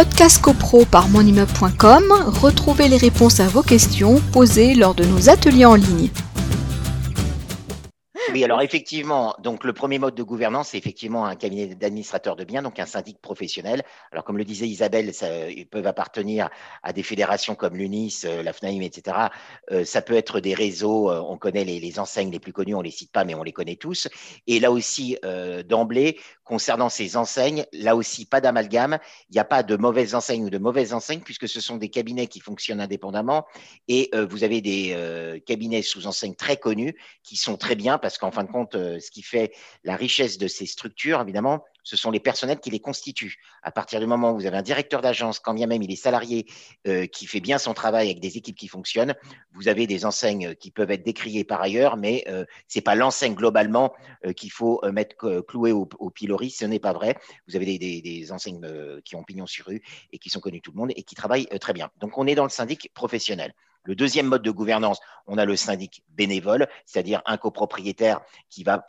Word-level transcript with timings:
Podcast 0.00 0.40
CoPro 0.40 0.86
par 0.86 1.10
monimmeuble.com, 1.10 2.04
retrouvez 2.40 2.88
les 2.88 2.96
réponses 2.96 3.38
à 3.38 3.48
vos 3.48 3.60
questions 3.60 4.18
posées 4.32 4.74
lors 4.74 4.94
de 4.94 5.04
nos 5.04 5.28
ateliers 5.28 5.66
en 5.66 5.74
ligne. 5.74 6.08
Oui, 8.32 8.44
alors 8.44 8.62
effectivement, 8.62 9.34
donc 9.40 9.64
le 9.64 9.72
premier 9.72 9.98
mode 9.98 10.14
de 10.14 10.22
gouvernance, 10.22 10.68
c'est 10.68 10.78
effectivement 10.78 11.26
un 11.26 11.34
cabinet 11.34 11.74
d'administrateurs 11.74 12.36
de 12.36 12.44
biens, 12.44 12.62
donc 12.62 12.78
un 12.78 12.86
syndic 12.86 13.20
professionnel. 13.20 13.82
Alors 14.12 14.22
comme 14.22 14.38
le 14.38 14.44
disait 14.44 14.68
Isabelle, 14.68 15.10
ils 15.56 15.66
peuvent 15.66 15.86
appartenir 15.86 16.48
à 16.84 16.92
des 16.92 17.02
fédérations 17.02 17.56
comme 17.56 17.76
l'UNIS, 17.76 18.22
euh, 18.24 18.44
la 18.44 18.52
FNAIM, 18.52 18.82
etc. 18.82 19.16
Euh, 19.72 19.84
ça 19.84 20.00
peut 20.00 20.14
être 20.14 20.38
des 20.38 20.54
réseaux, 20.54 21.10
euh, 21.10 21.20
on 21.26 21.38
connaît 21.38 21.64
les, 21.64 21.98
enseignes 21.98 22.30
les 22.30 22.38
plus 22.38 22.52
connues, 22.52 22.76
on 22.76 22.82
les 22.82 22.92
cite 22.92 23.10
pas, 23.10 23.24
mais 23.24 23.34
on 23.34 23.42
les 23.42 23.52
connaît 23.52 23.76
tous. 23.76 24.06
Et 24.46 24.60
là 24.60 24.70
aussi, 24.70 25.16
d'emblée, 25.68 26.18
concernant 26.50 26.88
ces 26.88 27.16
enseignes, 27.16 27.64
là 27.72 27.94
aussi, 27.94 28.26
pas 28.26 28.40
d'amalgame. 28.40 28.98
Il 29.30 29.34
n'y 29.34 29.38
a 29.38 29.44
pas 29.44 29.62
de 29.62 29.76
mauvaises 29.76 30.16
enseignes 30.16 30.46
ou 30.46 30.50
de 30.50 30.58
mauvaises 30.58 30.92
enseignes, 30.92 31.20
puisque 31.20 31.48
ce 31.48 31.60
sont 31.60 31.76
des 31.76 31.90
cabinets 31.90 32.26
qui 32.26 32.40
fonctionnent 32.40 32.80
indépendamment. 32.80 33.46
Et 33.86 34.10
euh, 34.16 34.26
vous 34.26 34.42
avez 34.42 34.60
des 34.60 34.90
euh, 34.94 35.38
cabinets 35.38 35.82
sous 35.82 36.08
enseignes 36.08 36.34
très 36.34 36.56
connus 36.56 36.96
qui 37.22 37.36
sont 37.36 37.56
très 37.56 37.76
bien 37.76 37.98
parce 37.98 38.18
qu'en 38.18 38.32
fin 38.32 38.42
de 38.42 38.50
compte, 38.50 38.74
euh, 38.74 38.98
ce 38.98 39.12
qui 39.12 39.22
fait 39.22 39.52
la 39.84 39.94
richesse 39.94 40.38
de 40.38 40.48
ces 40.48 40.66
structures, 40.66 41.20
évidemment, 41.20 41.62
ce 41.82 41.96
sont 41.96 42.10
les 42.10 42.20
personnels 42.20 42.60
qui 42.60 42.70
les 42.70 42.80
constituent. 42.80 43.36
À 43.62 43.70
partir 43.70 44.00
du 44.00 44.06
moment 44.06 44.32
où 44.32 44.36
vous 44.36 44.46
avez 44.46 44.56
un 44.56 44.62
directeur 44.62 45.00
d'agence, 45.00 45.38
quand 45.38 45.54
bien 45.54 45.66
même 45.66 45.82
il 45.82 45.92
est 45.92 45.96
salarié, 45.96 46.46
euh, 46.86 47.06
qui 47.06 47.26
fait 47.26 47.40
bien 47.40 47.58
son 47.58 47.74
travail 47.74 48.06
avec 48.06 48.20
des 48.20 48.36
équipes 48.36 48.56
qui 48.56 48.68
fonctionnent, 48.68 49.14
vous 49.52 49.68
avez 49.68 49.86
des 49.86 50.04
enseignes 50.04 50.54
qui 50.54 50.70
peuvent 50.70 50.90
être 50.90 51.04
décriées 51.04 51.44
par 51.44 51.60
ailleurs, 51.60 51.96
mais 51.96 52.24
euh, 52.28 52.44
c'est 52.68 52.80
pas 52.80 52.94
l'enseigne 52.94 53.34
globalement 53.34 53.92
euh, 54.24 54.32
qu'il 54.32 54.50
faut 54.50 54.80
euh, 54.84 54.92
mettre 54.92 55.26
euh, 55.26 55.42
cloué 55.42 55.72
au, 55.72 55.86
pilori. 56.10 56.50
Ce 56.50 56.64
n'est 56.64 56.78
pas 56.78 56.92
vrai. 56.92 57.16
Vous 57.48 57.56
avez 57.56 57.78
des, 57.78 58.00
des, 58.02 58.32
enseignes 58.32 58.60
euh, 58.64 59.00
qui 59.04 59.16
ont 59.16 59.24
pignon 59.24 59.46
sur 59.46 59.66
rue 59.66 59.82
et 60.12 60.18
qui 60.18 60.30
sont 60.30 60.40
connues 60.40 60.60
tout 60.60 60.72
le 60.72 60.78
monde 60.78 60.92
et 60.96 61.02
qui 61.02 61.14
travaillent 61.14 61.48
très 61.60 61.72
bien. 61.72 61.90
Donc 62.00 62.18
on 62.18 62.26
est 62.26 62.34
dans 62.34 62.44
le 62.44 62.50
syndic 62.50 62.90
professionnel. 62.94 63.54
Le 63.84 63.94
deuxième 63.94 64.26
mode 64.26 64.42
de 64.42 64.50
gouvernance, 64.50 65.00
on 65.26 65.38
a 65.38 65.44
le 65.44 65.56
syndic 65.56 66.02
bénévole, 66.10 66.68
c'est-à-dire 66.84 67.22
un 67.24 67.36
copropriétaire 67.36 68.20
qui 68.48 68.62
va 68.62 68.84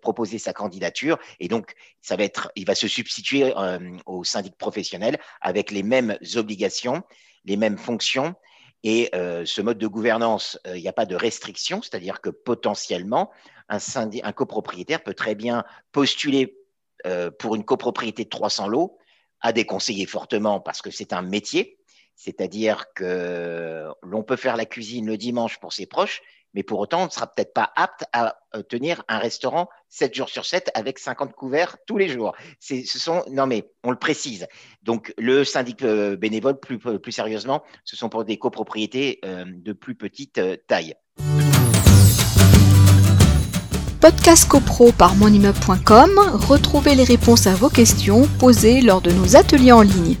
proposer 0.00 0.38
sa 0.38 0.52
candidature 0.52 1.18
et 1.40 1.48
donc 1.48 1.74
ça 2.02 2.16
va 2.16 2.24
être, 2.24 2.50
il 2.56 2.66
va 2.66 2.74
se 2.74 2.88
substituer 2.88 3.54
euh, 3.56 3.78
au 4.04 4.24
syndic 4.24 4.56
professionnel 4.56 5.18
avec 5.40 5.70
les 5.70 5.82
mêmes 5.82 6.18
obligations, 6.34 7.02
les 7.44 7.56
mêmes 7.56 7.78
fonctions. 7.78 8.34
Et 8.82 9.08
euh, 9.14 9.44
ce 9.46 9.62
mode 9.62 9.78
de 9.78 9.86
gouvernance, 9.86 10.60
euh, 10.66 10.76
il 10.76 10.82
n'y 10.82 10.88
a 10.88 10.92
pas 10.92 11.06
de 11.06 11.16
restriction, 11.16 11.80
c'est-à-dire 11.82 12.20
que 12.20 12.30
potentiellement, 12.30 13.30
un, 13.68 13.78
un 14.22 14.32
copropriétaire 14.32 15.02
peut 15.02 15.14
très 15.14 15.34
bien 15.34 15.64
postuler 15.92 16.56
euh, 17.06 17.30
pour 17.30 17.54
une 17.54 17.64
copropriété 17.64 18.24
de 18.24 18.28
300 18.28 18.68
lots 18.68 18.98
à 19.40 19.52
déconseiller 19.52 20.06
fortement 20.06 20.60
parce 20.60 20.82
que 20.82 20.90
c'est 20.90 21.12
un 21.12 21.22
métier 21.22 21.78
c'est-à-dire 22.16 22.86
que 22.94 23.86
l'on 24.02 24.22
peut 24.22 24.36
faire 24.36 24.56
la 24.56 24.64
cuisine 24.66 25.06
le 25.06 25.16
dimanche 25.16 25.58
pour 25.60 25.72
ses 25.72 25.86
proches, 25.86 26.22
mais 26.56 26.62
pour 26.62 26.80
autant, 26.80 27.02
on 27.02 27.06
ne 27.06 27.10
sera 27.10 27.26
peut-être 27.26 27.52
pas 27.52 27.70
apte 27.76 28.04
à 28.14 28.38
euh, 28.54 28.62
tenir 28.62 29.04
un 29.08 29.18
restaurant 29.18 29.68
7 29.90 30.14
jours 30.14 30.30
sur 30.30 30.46
7 30.46 30.70
avec 30.72 30.98
50 30.98 31.34
couverts 31.34 31.76
tous 31.86 31.98
les 31.98 32.08
jours. 32.08 32.34
Ce 32.60 32.82
sont, 32.82 33.22
non 33.30 33.46
mais 33.46 33.70
on 33.84 33.90
le 33.90 33.98
précise. 33.98 34.46
Donc 34.82 35.12
le 35.18 35.44
syndic 35.44 35.82
euh, 35.82 36.16
bénévole, 36.16 36.58
plus, 36.58 36.78
plus 36.78 37.12
sérieusement, 37.12 37.62
ce 37.84 37.94
sont 37.94 38.08
pour 38.08 38.24
des 38.24 38.38
copropriétés 38.38 39.20
euh, 39.26 39.44
de 39.46 39.74
plus 39.74 39.94
petite 39.94 40.40
taille. 40.66 40.94
Podcast 44.00 44.48
CoPro 44.48 44.92
par 44.92 45.14
monimmeuble.com, 45.16 46.10
retrouvez 46.48 46.94
les 46.94 47.04
réponses 47.04 47.46
à 47.46 47.54
vos 47.54 47.68
questions 47.68 48.26
posées 48.38 48.80
lors 48.80 49.02
de 49.02 49.10
nos 49.10 49.36
ateliers 49.36 49.72
en 49.72 49.82
ligne. 49.82 50.16